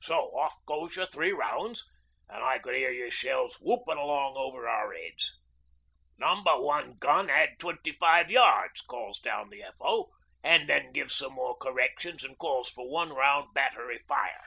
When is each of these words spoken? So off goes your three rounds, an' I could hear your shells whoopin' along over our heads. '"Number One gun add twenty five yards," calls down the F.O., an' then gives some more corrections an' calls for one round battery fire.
So 0.00 0.28
off 0.38 0.64
goes 0.66 0.94
your 0.94 1.06
three 1.06 1.32
rounds, 1.32 1.84
an' 2.30 2.42
I 2.42 2.60
could 2.60 2.76
hear 2.76 2.92
your 2.92 3.10
shells 3.10 3.56
whoopin' 3.60 3.98
along 3.98 4.36
over 4.36 4.68
our 4.68 4.92
heads. 4.94 5.32
'"Number 6.16 6.52
One 6.60 6.92
gun 7.00 7.28
add 7.28 7.58
twenty 7.58 7.90
five 7.90 8.30
yards," 8.30 8.82
calls 8.82 9.18
down 9.18 9.50
the 9.50 9.64
F.O., 9.64 10.10
an' 10.44 10.68
then 10.68 10.92
gives 10.92 11.16
some 11.16 11.32
more 11.32 11.56
corrections 11.56 12.22
an' 12.22 12.36
calls 12.36 12.70
for 12.70 12.88
one 12.88 13.12
round 13.12 13.52
battery 13.52 13.98
fire. 14.06 14.44